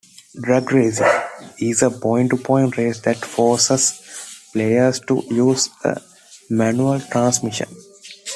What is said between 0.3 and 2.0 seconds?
"Drag racing" is a